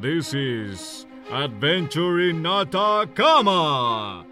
[0.00, 4.26] This is Adventure in Atacama!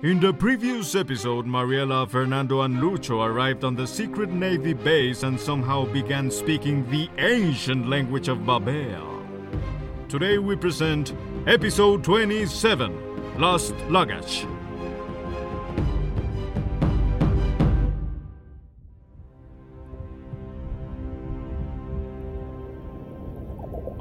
[0.00, 5.38] In the previous episode, Mariela, Fernando, and Lucho arrived on the secret Navy base and
[5.38, 9.24] somehow began speaking the ancient language of Babel.
[10.08, 11.12] Today we present
[11.48, 14.46] episode 27 Lost Luggage.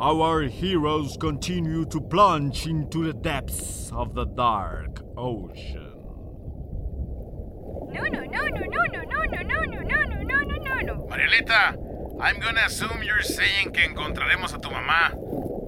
[0.08, 5.91] Our heroes continue to plunge into the depths of the dark ocean.
[7.91, 10.80] No, no, no, no, no, no, no, no, no, no, no, no, no, no, no,
[10.80, 11.08] no.
[11.12, 11.76] Marielita,
[12.22, 15.12] I'm gonna assume you're saying que encontraremos a tu mamá.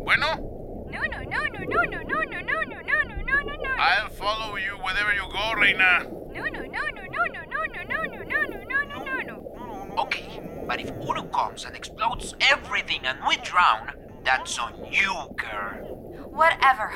[0.05, 3.55] Bueno, No, no, no, no, no, no, no, no, no, no, no, no, no, no,
[3.61, 3.75] no.
[3.77, 6.07] I'll follow you wherever you go, Reina.
[6.33, 9.35] No, no, no, no, no, no, no, no, no, no, no, no, no, no, no.
[9.57, 9.95] no.
[9.97, 13.91] Okay, but if Uno comes and explodes everything and we drown,
[14.29, 15.77] that's on you, girl.
[16.29, 16.93] Whatever.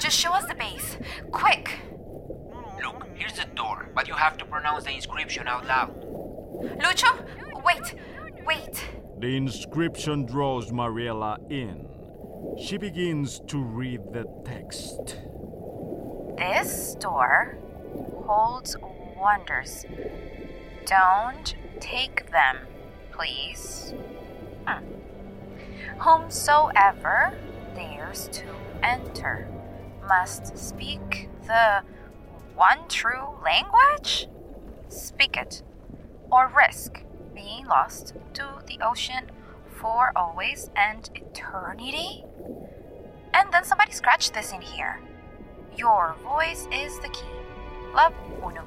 [0.00, 0.98] Just show us the base.
[1.30, 1.78] Quick!
[2.82, 5.94] Look, here's the door, but you have to pronounce the inscription out loud.
[6.82, 7.10] Lucho?
[7.64, 7.94] Wait!
[8.44, 8.84] Wait!
[9.20, 11.86] The inscription draws Mariela in.
[12.58, 15.18] She begins to read the text.
[16.36, 17.56] This door
[18.26, 18.76] holds
[19.16, 19.86] wonders.
[20.86, 22.58] Don't take them,
[23.12, 23.94] please.
[24.66, 24.93] Hmm.
[25.98, 27.32] Whomsoever
[27.74, 28.44] dares to
[28.82, 29.48] enter
[30.06, 31.82] must speak the
[32.54, 34.28] one true language?
[34.88, 35.62] Speak it,
[36.30, 37.02] or risk
[37.34, 39.30] being lost to the ocean
[39.68, 42.24] for always and eternity?
[43.32, 45.00] And then somebody scratched this in here.
[45.76, 47.26] Your voice is the key.
[47.94, 48.14] Love
[48.44, 48.64] Uno.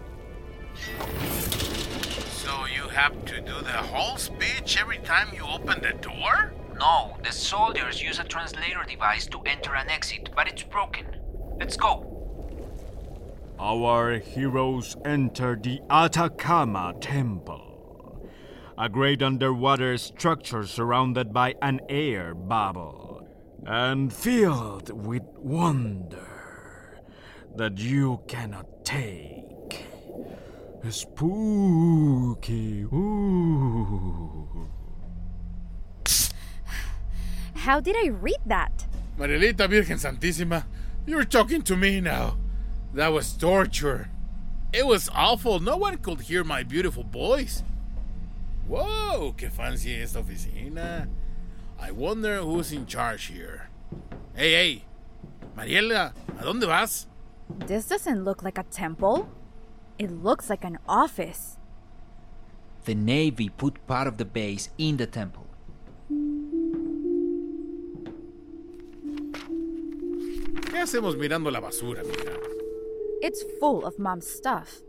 [2.30, 6.54] So you have to do the whole speech every time you open the door?
[6.80, 11.06] No, the soldiers use a translator device to enter and exit, but it's broken.
[11.60, 12.14] Let's go.
[13.60, 18.30] Our heroes enter the Atacama Temple,
[18.78, 23.28] a great underwater structure surrounded by an air bubble
[23.66, 27.02] and filled with wonder
[27.56, 29.88] that you cannot take.
[30.90, 32.84] Spooky.
[32.84, 34.70] Ooh.
[37.68, 38.88] How did I read that?
[39.20, 40.64] Marielita Virgen Santísima,
[41.06, 42.38] you're talking to me now.
[42.94, 44.08] That was torture.
[44.72, 45.60] It was awful.
[45.60, 47.64] No one could hear my beautiful voice.
[48.70, 51.10] Whoa, qué fancy esta oficina.
[51.78, 53.68] I wonder who's in charge here.
[54.34, 54.86] Hey, hey,
[55.58, 57.06] Mariela, ¿a dónde vas?
[57.68, 59.28] This doesn't look like a temple.
[60.00, 61.58] It looks like an office.
[62.86, 65.47] The Navy put part of the base in the temple.
[70.78, 72.38] ¿Qué hacemos mirando la basura, mija?
[73.24, 74.84] It's full of mom's stuff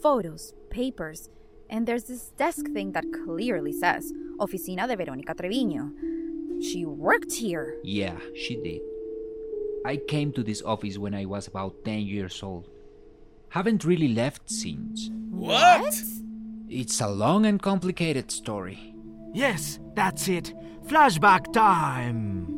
[0.00, 1.30] photos, papers,
[1.68, 5.90] and there's this desk thing that clearly says Oficina de Verónica Treviño.
[6.62, 7.74] She worked here.
[7.82, 8.82] Yeah, she did.
[9.84, 12.68] I came to this office when I was about 10 years old.
[13.48, 15.10] Haven't really left since.
[15.30, 15.92] What?
[16.68, 18.94] It's a long and complicated story.
[19.34, 20.54] Yes, that's it.
[20.86, 22.55] Flashback time.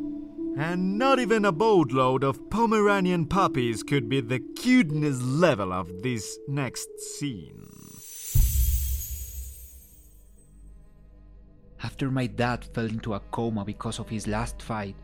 [0.57, 6.37] And not even a boatload of Pomeranian puppies could be the cuteness level of this
[6.47, 7.65] next scene.
[11.81, 14.95] After my dad fell into a coma because of his last fight,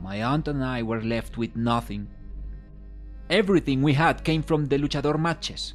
[0.00, 2.08] my aunt and I were left with nothing.
[3.30, 5.74] Everything we had came from the luchador matches.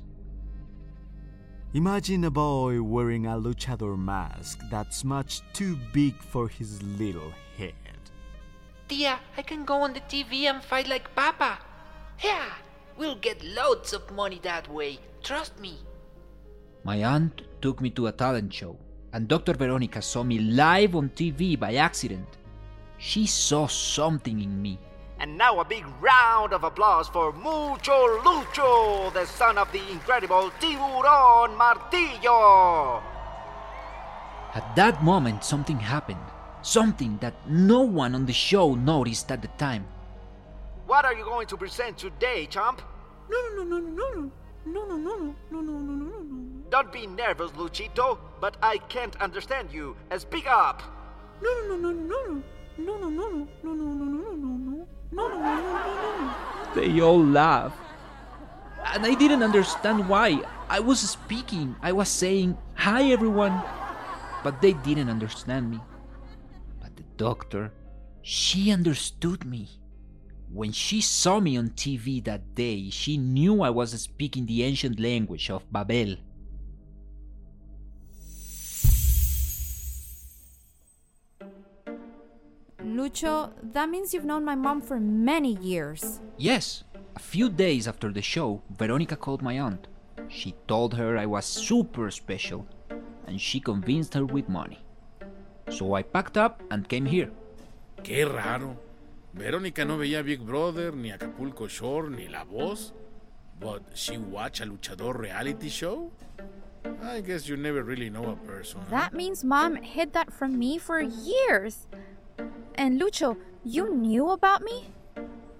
[1.73, 7.73] Imagine a boy wearing a luchador mask that's much too big for his little head.
[8.87, 11.59] Tia, I can go on the TV and fight like Papa.
[12.23, 12.53] Yeah,
[12.97, 14.99] we'll get loads of money that way.
[15.21, 15.79] Trust me.
[16.83, 18.77] My aunt took me to a talent show,
[19.11, 19.53] and Dr.
[19.53, 22.37] Veronica saw me live on TV by accident.
[22.97, 24.79] She saw something in me.
[25.19, 30.51] And now a big round of applause for Mucho Lucho, the son of the incredible
[30.61, 33.01] Tiburon Martillo.
[34.53, 36.23] At that moment, something happened.
[36.61, 39.85] Something that no one on the show noticed at the time.
[40.85, 42.81] What are you going to present today, chump?
[43.29, 44.31] No, no, no, no, no,
[44.65, 46.63] no, no, no, no, no, no, no, no, no.
[46.69, 49.95] Don't be nervous, Luchito, but I can't understand you.
[50.17, 50.81] Speak up.
[51.41, 52.41] No, no, no, no,
[52.77, 53.29] no, no, no, no,
[53.63, 56.35] no, no, no, no, no, no, no, no, no, no, no.
[56.75, 57.77] They all laughed.
[58.93, 60.41] And I didn't understand why.
[60.69, 63.61] I was speaking, I was saying, Hi everyone.
[64.43, 65.79] But they didn't understand me.
[67.17, 67.73] Doctor,
[68.21, 69.67] she understood me.
[70.51, 74.99] When she saw me on TV that day, she knew I was speaking the ancient
[74.99, 76.15] language of Babel.
[82.83, 86.21] Lucho, that means you've known my mom for many years.
[86.37, 86.83] Yes,
[87.15, 89.87] a few days after the show, Veronica called my aunt.
[90.29, 92.67] She told her I was super special,
[93.25, 94.79] and she convinced her with money.
[95.77, 97.29] So I packed up and came here.
[98.01, 98.77] Qué raro.
[99.35, 102.93] Verónica no veía Big Brother, ni Acapulco Shore, ni La Voz.
[103.59, 106.11] But she watch a luchador reality show?
[107.03, 108.81] I guess you never really know a person.
[108.89, 111.85] That means mom hid that from me for years.
[112.73, 114.89] And Lucho, you knew about me?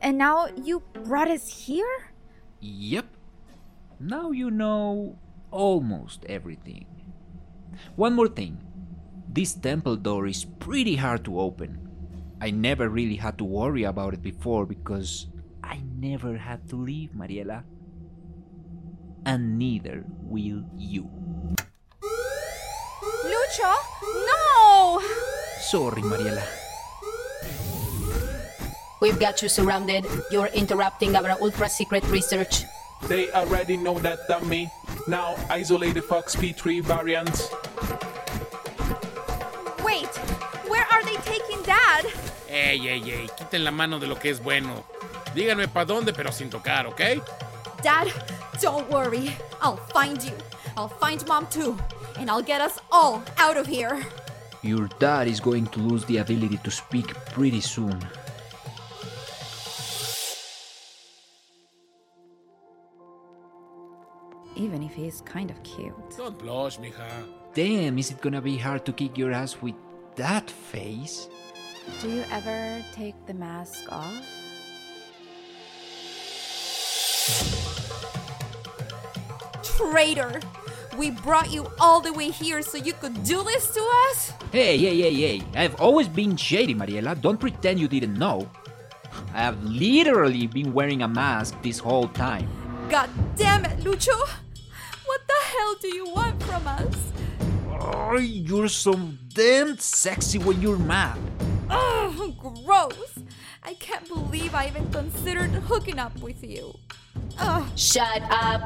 [0.01, 2.11] And now you brought us here?
[2.59, 3.05] Yep.
[3.99, 5.17] Now you know
[5.51, 6.87] almost everything.
[7.95, 8.66] One more thing.
[9.37, 11.77] This temple door is pretty hard to open.
[12.41, 15.27] I never really had to worry about it before because
[15.61, 17.61] I never had to leave, Mariela.
[19.29, 21.05] And neither will you.
[23.29, 23.73] Lucho,
[24.25, 25.05] no!
[25.61, 26.41] Sorry, Mariela.
[28.99, 30.07] We've got you surrounded.
[30.31, 32.65] You're interrupting our ultra secret research.
[33.03, 34.71] They already know that dummy.
[35.07, 37.53] Now isolate the Fox P3 variants.
[41.67, 42.05] Dad?
[42.49, 44.85] Ey, ey, ey, quiten la mano de lo que es bueno.
[45.35, 47.01] Díganme para dónde, pero sin tocar, ¿ok?
[47.83, 48.07] Dad,
[48.61, 49.35] don't worry.
[49.61, 50.31] I'll find you.
[50.77, 51.77] I'll find Mom too.
[52.17, 54.01] And I'll get us all out of here.
[54.63, 57.99] Your dad is going to lose the ability to speak pretty soon.
[64.55, 65.93] Even if he's kind of cute.
[66.17, 67.07] Don't blush, mija.
[67.53, 69.75] Damn, is it gonna be hard to kick your ass with
[70.15, 71.27] that face?
[72.01, 74.21] Do you ever take the mask off?
[79.63, 80.39] Traitor!
[80.97, 84.33] We brought you all the way here so you could do this to us?
[84.51, 87.19] Hey, hey, hey, hey, I've always been shady, Mariela.
[87.19, 88.49] Don't pretend you didn't know.
[89.33, 92.47] I have literally been wearing a mask this whole time.
[92.89, 94.17] God damn it, Lucho!
[95.05, 97.11] What the hell do you want from us?
[97.79, 98.93] Oh, you're so
[99.33, 101.17] damn sexy when you're mad.
[102.47, 103.19] Ugh, gross!
[103.63, 106.77] I can't believe I even considered hooking up with you.
[107.39, 107.65] Ugh.
[107.75, 108.61] Shut up.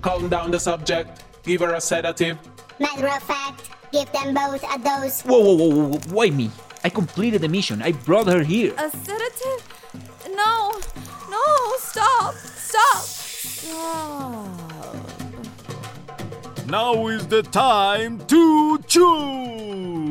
[0.00, 1.24] Calm down the subject.
[1.42, 2.38] Give her a sedative.
[2.78, 5.22] Matter of fact, give them both a dose.
[5.22, 6.50] Whoa, whoa, whoa, whoa, wait me.
[6.84, 7.82] I completed the mission.
[7.82, 8.72] I brought her here.
[8.78, 9.62] A sedative?
[10.30, 10.80] No,
[11.28, 14.46] no, stop, stop, stop.
[16.68, 20.05] Now is the time to choose.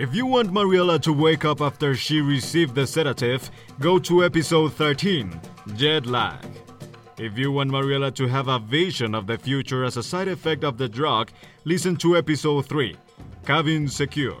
[0.00, 4.72] If you want Mariela to wake up after she received the sedative, go to episode
[4.72, 5.38] 13
[5.76, 6.42] Jet Lag.
[7.18, 10.64] If you want Mariela to have a vision of the future as a side effect
[10.64, 11.30] of the drug,
[11.66, 12.96] listen to episode 3
[13.44, 14.40] Cabin Secure.